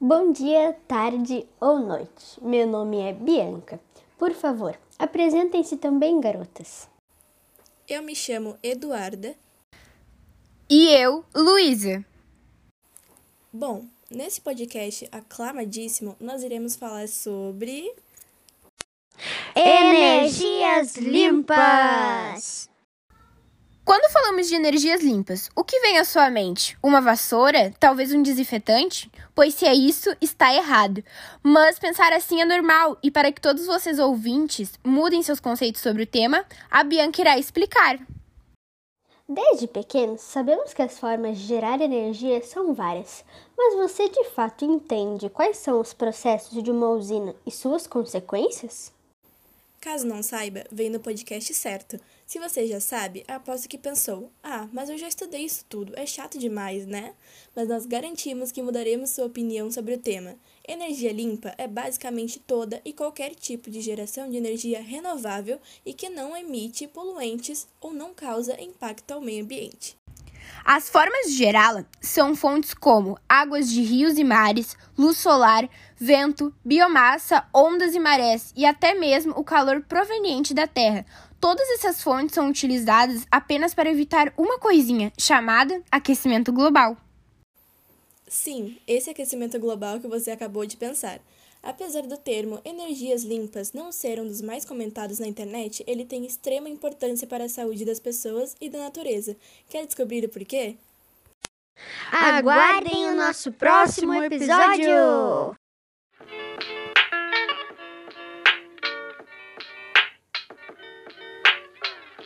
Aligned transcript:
Bom 0.00 0.30
dia, 0.30 0.76
tarde 0.86 1.44
ou 1.60 1.80
noite. 1.80 2.40
Meu 2.40 2.68
nome 2.68 2.98
é 3.00 3.12
Bianca. 3.12 3.80
Por 4.16 4.32
favor, 4.32 4.78
apresentem-se 4.96 5.76
também, 5.76 6.20
garotas. 6.20 6.88
Eu 7.88 8.00
me 8.04 8.14
chamo 8.14 8.56
Eduarda. 8.62 9.34
E 10.70 10.86
eu, 10.90 11.24
Luísa. 11.34 12.04
Bom, 13.52 13.86
nesse 14.08 14.40
podcast 14.40 15.08
aclamadíssimo, 15.10 16.14
nós 16.20 16.44
iremos 16.44 16.76
falar 16.76 17.08
sobre. 17.08 17.92
Energias 19.56 20.94
limpas! 20.96 22.57
Falamos 24.28 24.48
de 24.48 24.56
energias 24.56 25.00
limpas, 25.00 25.48
o 25.56 25.64
que 25.64 25.80
vem 25.80 25.96
à 25.96 26.04
sua 26.04 26.28
mente? 26.28 26.76
Uma 26.82 27.00
vassoura? 27.00 27.72
Talvez 27.80 28.12
um 28.12 28.22
desinfetante? 28.22 29.10
Pois 29.34 29.54
se 29.54 29.64
é 29.64 29.72
isso, 29.74 30.14
está 30.20 30.54
errado. 30.54 31.02
Mas 31.42 31.78
pensar 31.78 32.12
assim 32.12 32.42
é 32.42 32.44
normal, 32.44 32.98
e 33.02 33.10
para 33.10 33.32
que 33.32 33.40
todos 33.40 33.64
vocês 33.64 33.98
ouvintes 33.98 34.78
mudem 34.84 35.22
seus 35.22 35.40
conceitos 35.40 35.80
sobre 35.80 36.02
o 36.02 36.06
tema, 36.06 36.44
a 36.70 36.84
Bianca 36.84 37.22
irá 37.22 37.38
explicar. 37.38 37.98
Desde 39.26 39.66
pequenos, 39.66 40.20
sabemos 40.20 40.74
que 40.74 40.82
as 40.82 40.98
formas 40.98 41.38
de 41.38 41.46
gerar 41.46 41.80
energia 41.80 42.44
são 42.44 42.74
várias, 42.74 43.24
mas 43.56 43.76
você 43.76 44.10
de 44.10 44.24
fato 44.24 44.62
entende 44.62 45.30
quais 45.30 45.56
são 45.56 45.80
os 45.80 45.94
processos 45.94 46.62
de 46.62 46.70
uma 46.70 46.90
usina 46.90 47.34
e 47.46 47.50
suas 47.50 47.86
consequências? 47.86 48.92
Caso 49.80 50.04
não 50.06 50.24
saiba, 50.24 50.64
vem 50.72 50.90
no 50.90 50.98
podcast 50.98 51.54
certo. 51.54 52.00
Se 52.26 52.40
você 52.40 52.66
já 52.66 52.80
sabe, 52.80 53.24
aposto 53.28 53.68
que 53.68 53.78
pensou: 53.78 54.30
ah, 54.42 54.68
mas 54.72 54.90
eu 54.90 54.98
já 54.98 55.06
estudei 55.06 55.44
isso 55.44 55.64
tudo, 55.68 55.92
é 55.96 56.04
chato 56.04 56.36
demais, 56.36 56.84
né? 56.84 57.14
Mas 57.54 57.68
nós 57.68 57.86
garantimos 57.86 58.50
que 58.50 58.60
mudaremos 58.60 59.10
sua 59.10 59.26
opinião 59.26 59.70
sobre 59.70 59.94
o 59.94 59.98
tema. 59.98 60.36
Energia 60.66 61.12
limpa 61.12 61.54
é 61.56 61.66
basicamente 61.66 62.40
toda 62.40 62.80
e 62.84 62.92
qualquer 62.92 63.34
tipo 63.34 63.70
de 63.70 63.80
geração 63.80 64.30
de 64.30 64.36
energia 64.36 64.80
renovável 64.80 65.60
e 65.86 65.94
que 65.94 66.08
não 66.08 66.36
emite 66.36 66.86
poluentes 66.86 67.66
ou 67.80 67.92
não 67.92 68.12
causa 68.12 68.60
impacto 68.60 69.12
ao 69.12 69.20
meio 69.20 69.44
ambiente. 69.44 69.97
As 70.64 70.88
formas 70.88 71.26
de 71.26 71.36
gerá-la 71.36 71.84
são 72.00 72.36
fontes 72.36 72.74
como 72.74 73.18
águas 73.28 73.70
de 73.70 73.82
rios 73.82 74.18
e 74.18 74.24
mares, 74.24 74.76
luz 74.96 75.16
solar, 75.16 75.68
vento, 75.96 76.54
biomassa, 76.64 77.44
ondas 77.54 77.94
e 77.94 77.98
marés 77.98 78.52
e 78.56 78.66
até 78.66 78.94
mesmo 78.94 79.32
o 79.36 79.44
calor 79.44 79.82
proveniente 79.82 80.52
da 80.52 80.66
Terra. 80.66 81.06
Todas 81.40 81.68
essas 81.70 82.02
fontes 82.02 82.34
são 82.34 82.48
utilizadas 82.48 83.26
apenas 83.30 83.74
para 83.74 83.90
evitar 83.90 84.32
uma 84.36 84.58
coisinha 84.58 85.12
chamada 85.18 85.82
aquecimento 85.90 86.52
global. 86.52 86.96
Sim, 88.26 88.76
esse 88.86 89.08
aquecimento 89.08 89.58
global 89.58 90.00
que 90.00 90.08
você 90.08 90.30
acabou 90.30 90.66
de 90.66 90.76
pensar. 90.76 91.20
Apesar 91.62 92.02
do 92.02 92.16
termo 92.16 92.60
energias 92.64 93.22
limpas 93.22 93.72
não 93.72 93.90
ser 93.90 94.20
um 94.20 94.26
dos 94.26 94.40
mais 94.40 94.64
comentados 94.64 95.18
na 95.18 95.26
internet, 95.26 95.82
ele 95.86 96.04
tem 96.04 96.24
extrema 96.24 96.68
importância 96.68 97.26
para 97.26 97.44
a 97.44 97.48
saúde 97.48 97.84
das 97.84 97.98
pessoas 97.98 98.56
e 98.60 98.68
da 98.70 98.78
natureza. 98.78 99.36
Quer 99.68 99.84
descobrir 99.86 100.24
o 100.24 100.28
porquê? 100.28 100.76
Aguardem 102.10 103.06
o 103.06 103.14
nosso 103.14 103.52
próximo 103.52 104.14
episódio! 104.14 105.57